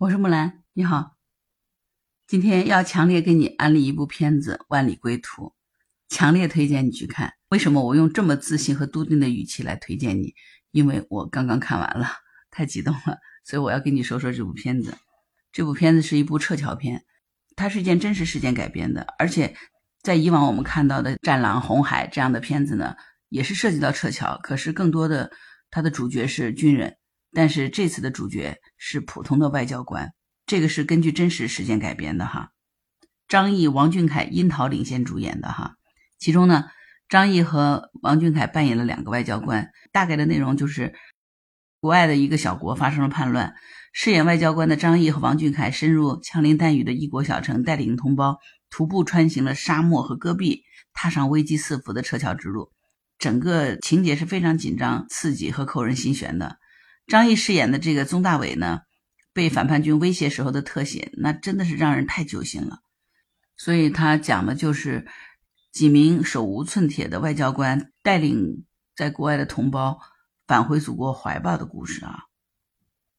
[0.00, 1.18] 我是木兰，你好。
[2.26, 5.48] 今天要强烈给你安利一部片子《万里归途》，
[6.08, 7.34] 强烈推荐你去看。
[7.50, 10.32] 为什么我用这么自信和笃定的语气来推荐你？
[10.70, 12.08] 因为我刚刚看完了，
[12.50, 14.96] 太激动了，所以我要跟你说说这部片子。
[15.52, 17.04] 这部片子是一部撤侨片，
[17.54, 19.54] 它是一件真实事件改编的，而且
[20.00, 22.96] 在以往我们看到的《战狼》《红海》这样的片子呢，
[23.28, 25.30] 也是涉及到撤侨，可是更多的
[25.70, 26.96] 它的主角是军人。
[27.32, 30.10] 但是这次的主角是普通的外交官，
[30.46, 32.50] 这个是根据真实事件改编的哈。
[33.28, 35.74] 张译、王俊凯、殷桃领衔主演的哈。
[36.18, 36.64] 其中呢，
[37.08, 40.94] 张译和王俊凯扮演了两个外交官，大概的内容就是
[41.80, 43.54] 国外的一个小国发生了叛乱，
[43.92, 48.38] 饰演外交官的张译和王俊凯深入枪林弹雨的异国小城，带领同胞
[48.68, 52.72] 徒步穿行了沙漠和戈壁，踏上危机四伏的撤侨之路。
[53.18, 56.58] 整个情节是非常紧张、刺激和扣人心弦的。
[57.10, 58.82] 张译饰演的这个宗大伟呢，
[59.32, 62.78] 被反叛军威胁时候的特写，那真的是让人太揪心了。
[63.56, 65.08] 所以他讲的就是
[65.72, 69.98] 几名手无寸铁的外交官带领在国外的同胞
[70.46, 72.26] 返回祖国怀抱的故事啊。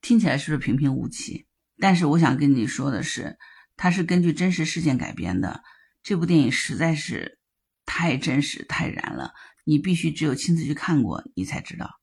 [0.00, 1.48] 听起来是不是平平无奇？
[1.76, 3.38] 但是我想跟你说的是，
[3.76, 5.64] 它是根据真实事件改编的。
[6.04, 7.40] 这部电影实在是
[7.84, 9.32] 太真实、太燃了，
[9.64, 11.99] 你必须只有亲自去看过，你才知道。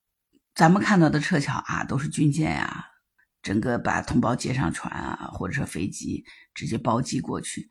[0.57, 2.85] 咱们看到的撤侨啊，都是军舰呀，
[3.43, 7.69] 整个把同胞接上船啊，或者说飞机直接包机过去，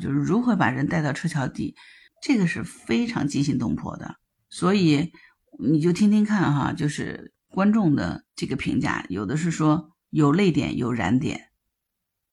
[0.00, 1.76] 就是如何把人带到撤侨地，
[2.20, 4.16] 这个是非常惊心动魄的。
[4.50, 5.12] 所以
[5.60, 11.50] 你就听听看哈，就是观众的这个评价，有的是说有泪点，有燃点，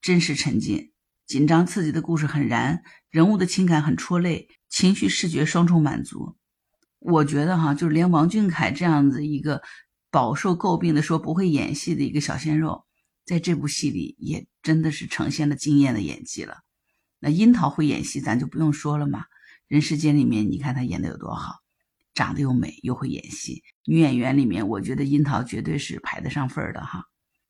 [0.01, 0.93] 真实沉浸，
[1.27, 6.37] 紧张刺激的故事很燃，人物的情感很戳泪，情绪视觉双重满足。
[6.97, 9.61] 我觉得哈，就是连王俊凯这样子一个。
[10.11, 12.85] 饱受诟病的说不会演戏的一个小鲜肉，
[13.25, 16.57] 在这部戏里也真的是呈现了惊艳的演技了。
[17.19, 19.23] 那樱桃会演戏，咱就不用说了嘛。
[19.67, 21.59] 人世间里面，你看她演的有多好，
[22.13, 23.63] 长得又美又会演戏。
[23.85, 27.05] 女演员里面，我觉得樱桃绝对是排得上份儿的哈。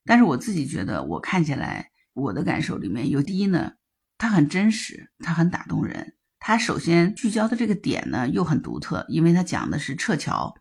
[0.06, 3.72] 但是我自己觉得，我看起来我的感受里面有第一呢，
[4.20, 6.16] 她很真实，她很打动人。
[6.38, 10.54] 她首先聚焦的这个点呢又很独特，因为她讲的是撤侨。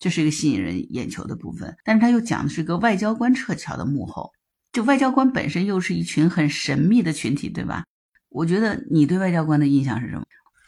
[0.00, 4.32] 这是一个吸引人眼球的部分，但是他又讲的是个外交官撤侨的幕后，
[4.72, 7.84] 就外交官本身又是一群很神秘的群体，对吧？
[8.30, 10.24] 我觉得你对外交官的印象是什么？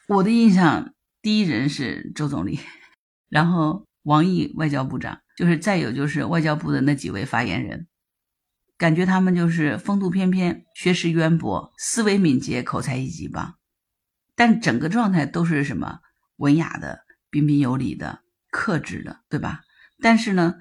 [0.08, 2.60] 我的印象第一人是周总理，
[3.30, 7.86] 然后王毅外交部长，就是再有就是外交部的那几位发言人，
[8.76, 13.54] 感觉他们就是风度翩翩、学识渊博、思维敏捷、口才一级棒，
[14.36, 16.00] 但整个状态都是什么
[16.36, 16.98] 文雅的、
[17.30, 18.21] 彬彬有礼的。
[18.52, 19.62] 克制的，对吧？
[20.00, 20.54] 但是呢，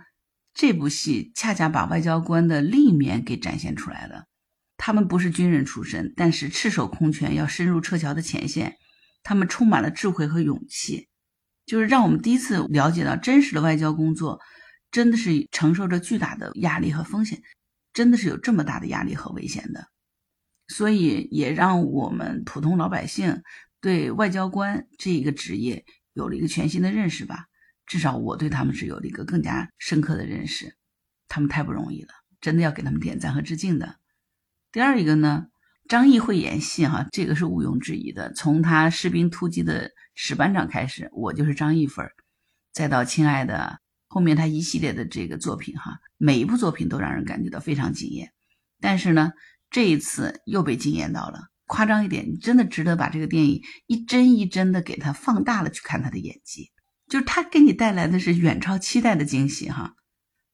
[0.56, 4.24] 这部戏恰恰把外交官的另一面给展现出来了。
[4.78, 8.78] 他们不是军人出身，但是赤手空拳要深入撤侨的前线，
[9.22, 11.08] 他们充满了智慧和勇气，
[11.68, 14.40] 就是让我们第一次了解到真实的外交工作
[14.90, 17.44] 真的是承受着巨大的压力和风险，
[17.94, 19.86] 真的是有这么大的压力和危险的。
[20.68, 23.44] 所以也让我们普通老百姓
[23.82, 27.46] 对外交官这一个职业有了一个全新的认识吧。
[27.92, 30.78] 至少我对他们是有了一个更加深刻的认识，
[31.28, 33.98] 他们太不容易了，真的要给他们点赞和致敬的。
[34.72, 35.48] 第二一个呢，
[35.90, 38.32] 张译会演戏哈，这个是毋庸置疑的。
[38.32, 42.14] 从他《士兵突击》的史班长开始，我就是张译粉儿，
[42.72, 48.32] 再到《亲爱的》，后面他一系列的这个作品哈，每一部作品都让人感觉到非常惊艳。
[48.80, 49.34] 但是呢，
[49.70, 56.72] 这一次又被惊艳到了，夸张一点，你真的值得把这个电影一帧一帧的给他放大了去看他的演技。
[57.12, 59.96] 就是他给你带来的是远超期待的惊喜哈，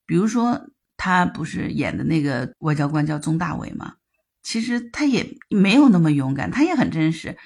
[0.07, 3.93] 比如说他不是演的那个外交官叫宗大伟吗？
[4.41, 7.37] 其实他也没有那么勇敢，他也很真实。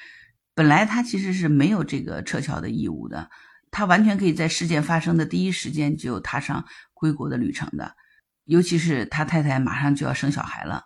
[0.56, 3.30] 本来他其实是没有这个撤侨的义务的，
[3.70, 6.64] 他完全可以在事件发生的第一时间就踏上
[6.94, 7.94] 归国的旅程的。
[8.46, 10.84] 尤其是他太太马上就要生小孩了，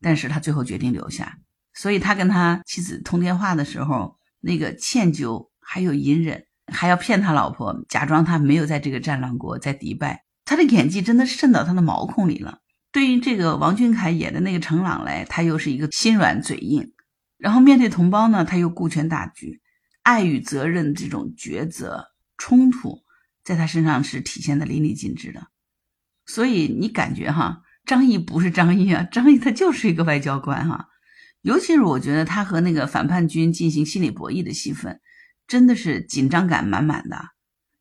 [0.00, 1.38] 但是他最后决定留下。
[1.72, 6.46] 所以他跟他妻子通电话的时候，那个歉疚还有隐忍。
[6.70, 10.24] 还要骗他老婆，假装他没有在这个战乱国，在迪拜。
[10.44, 12.58] 他的演技真的渗到他的毛孔里了。
[12.92, 16.92] 对于这个王俊凯演的那个程朗来，他又是一个心软嘴硬，
[17.36, 19.60] 然后面对同胞呢，他又顾全大局，
[20.02, 22.06] 爱与责任这种抉择
[22.36, 22.98] 冲突，
[23.44, 25.46] 在他身上是体现的淋漓尽致的。
[26.26, 30.88] 所以你感觉哈，张译不是张译啊，张译他就是一个外交官哈。
[31.42, 35.00] 尤其是我觉得他和那个反叛军进行心理博弈的戏份。
[35.50, 37.20] 真的是紧张感满满的，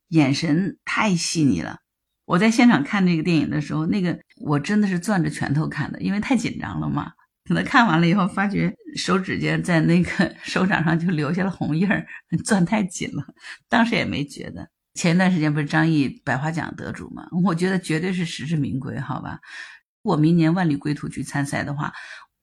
[0.08, 1.78] 眼神太细腻了。
[2.26, 7.12] 我在现场看这个电影的时候，那个我真的是攥着拳头看的，因为太紧张了嘛。
[7.48, 12.04] 可能看完了以后，发觉手指尖在那个 手掌上就留下了红印儿，
[12.44, 13.24] 攥太紧了。
[13.68, 14.68] 当时也没觉得。
[14.96, 17.28] 前一段时间不是张译百花奖得主嘛？
[17.44, 19.38] 我觉得绝对是实至名归，好吧？
[20.02, 21.94] 我明年万里归途去参赛的话，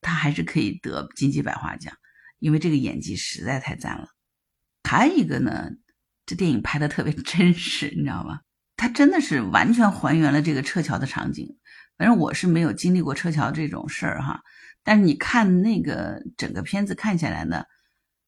[0.00, 1.92] 他还是可以得金鸡百花奖，
[2.38, 4.06] 因为这个演技实在太赞了。
[4.86, 5.70] 还有一个呢，
[6.24, 8.40] 这电影拍的特别 真实，你知道吗？
[8.76, 11.56] 它真的是完全还原了这个撤侨的场景。
[11.98, 14.42] 反正我是没有经历过撤侨这种事儿哈。
[14.84, 17.64] 但是你看那个整个片子看下来呢，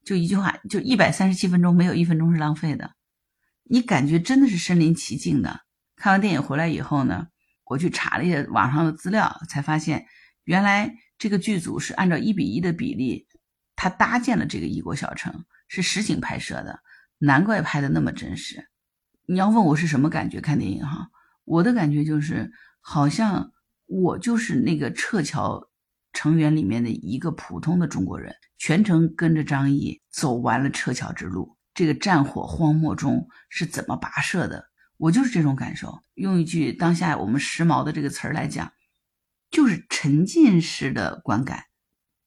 [0.04, 2.92] 就一句话，就一百三十七分钟，没有一分钟是浪费的。
[3.62, 5.60] 你感觉真的是身临其境的。
[5.96, 7.28] 看完电影回来以后呢，
[7.64, 10.06] 我去查了一下网上的资料，才发现
[10.44, 13.26] 原来这个剧组是按照一比一的比例，
[13.76, 16.80] 他搭建了这个异国小城，是实景拍摄的，
[17.18, 18.68] 难怪拍的那么真实。
[19.26, 21.08] 你要问我是什么感觉看电影哈，
[21.44, 22.50] 我的感觉就是
[22.80, 23.52] 好像
[23.86, 25.68] 我就是那个撤侨。
[26.14, 31.56] 成员里面的一个普通的中国人，全程跟着张译走完了撤侨之路。
[31.74, 34.64] 这个战火荒漠中是怎么跋涉的？
[34.96, 36.02] 我就是这种感受。
[36.14, 38.72] 用一句当下我们时髦的这个词儿来讲，
[39.50, 41.64] 就是沉浸式的观感。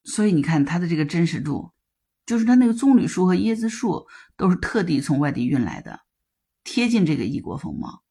[0.05, 1.73] 所以你看它的这个真实度，
[2.25, 4.07] 就是它那个棕榈树和椰子树
[4.37, 6.01] 都是特地从外地运来的，
[6.63, 8.03] 贴近这个异国风貌。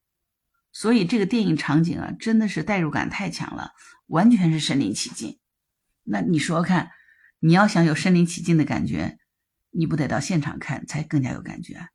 [0.73, 3.71] 所以这个电影场景啊，真的是代入感太强了，
[4.07, 5.39] 完全是身临其境。
[6.03, 6.91] 那你说看，
[7.39, 9.19] 你要想有身临其境的感觉，
[9.71, 11.89] 你不得到现场看才更加有感觉？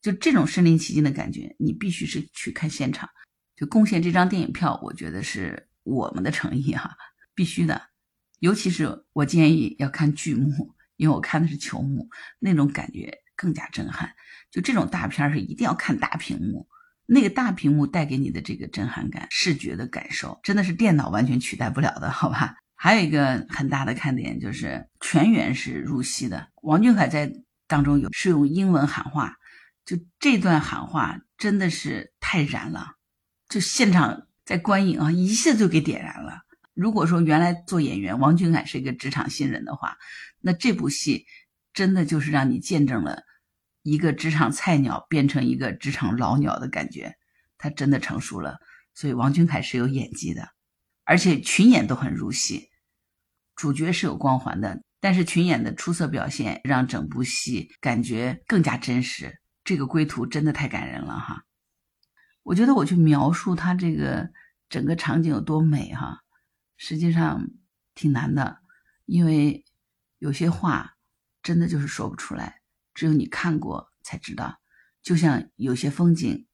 [0.00, 3.08] 就这种身临其境的感觉，你必须是去看现场。
[3.56, 6.96] 就贡献这张电影票，我觉得是我们的诚意哈，
[7.34, 7.88] 必须的。
[8.38, 14.12] 尤其是我建议要看剧目，因为我看的是球幕，那种感觉更加震撼。
[14.50, 16.68] 就这种大片是一定要看大屏幕，
[17.06, 22.56] 那个大屏幕带给你的这个震撼感、视觉的感受，真的是电脑完全取代不了的，好吧？
[22.80, 27.32] 还有一个很大的看点就是全员是入戏的，王俊凯在
[27.66, 29.36] 当中有是用英文喊话，
[29.84, 32.96] 就这段喊话真的是太燃了，
[33.48, 36.42] 就现场在观影啊一下就给点燃了。
[36.78, 39.96] 如果说原来做演员王俊凯是一个职场新人的话，
[40.40, 41.26] 那这部戏
[41.72, 43.24] 真的就是让你见证了
[43.82, 47.16] 一个职场菜鸟变成一个职场老鸟的感觉，
[47.58, 48.60] 他真的成熟了。
[48.94, 50.50] 所以王俊凯是有演技的。
[51.02, 52.68] 而且群演都很入戏，
[53.56, 59.40] 主角是有光环的，但是群演的出色表现让整部戏感觉更加真实。
[59.64, 61.42] 这个归途真的太感人了哈！
[62.44, 64.30] 我觉得我去描述他这个
[64.68, 66.20] 整个场景有多美哈，
[66.78, 67.50] 实际上
[67.94, 68.60] 挺难的，
[69.04, 69.66] 因为
[70.18, 70.96] 有些话
[71.42, 72.62] 真的就是说不出来，
[72.94, 74.58] 只有你看过才知道。
[75.02, 76.46] 就像有些风景，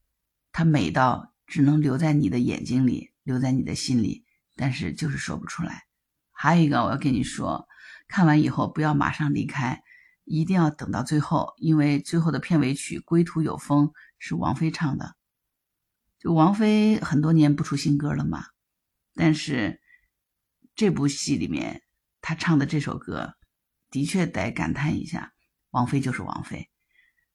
[0.50, 4.24] 它美到只能留在你的眼睛里，留在你的心里。
[4.56, 5.84] 但是就是说不出来。
[6.30, 7.66] 还有一个，我要跟你说，
[8.06, 9.82] 看完以后不要马上离开，
[10.24, 13.88] 一定要等到最后，因为最后的片尾曲《归途有风》
[14.18, 15.16] 是王菲唱的。
[16.20, 18.46] 就王菲很多年不出新歌了嘛，
[19.14, 19.82] 但是
[20.74, 21.82] 这部戏里面
[22.20, 23.34] 她唱的这首歌，
[23.90, 25.32] 的确得感叹一下，
[25.70, 26.68] 王菲就是王菲。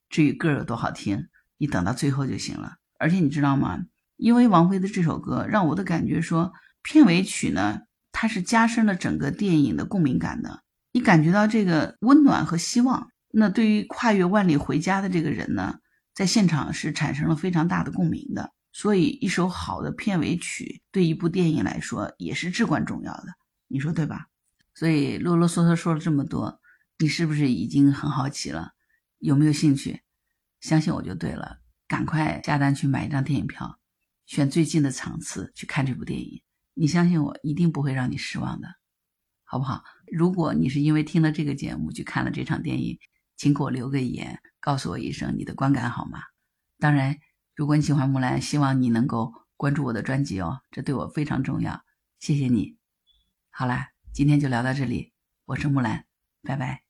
[0.08, 1.28] 至于歌有多好听，
[1.58, 2.76] 你等到最后就行了。
[2.98, 3.78] 而且你知道吗？
[4.16, 6.52] 因为王菲的这首歌，让我的感觉说。
[6.82, 10.62] 片尾曲呢，它是加深了整个电影的共鸣感的，
[10.92, 13.10] 你感觉到这个温暖和希望。
[13.28, 15.74] 那对于跨越万里回家的这个人呢，
[16.14, 18.50] 在现场是产生了非常大的共鸣的。
[18.72, 23.26] 所以，一首好的片尾曲对一部电影来说也是至关重要的，
[23.72, 24.26] 你说对吧？
[24.74, 26.60] 所以啰啰嗦嗦说了这么多，
[26.98, 28.72] 你是不是已经很好奇了？
[29.18, 30.02] 有没有兴趣？
[30.60, 33.78] 相信我就对了，赶快下单去买一张电影票，
[34.26, 36.42] 选最近的场次去看这部电影。
[36.74, 38.68] 你相信我，一定不会让你失望的，
[39.44, 39.84] 好不好？
[40.10, 42.98] 如果你是因为听了这个节目去看了这场电影，
[43.36, 46.18] 请给我留个言，告诉我一声你的观感好吗？
[46.78, 47.18] 当然，
[47.54, 51.84] 如果你喜欢木兰，希望你能够关注我的专辑哦，这对我非常重要。
[52.18, 52.79] 谢谢你。
[53.50, 55.12] 好啦，今天就聊到这里，
[55.44, 56.06] 我是木兰，
[56.42, 56.89] 拜拜。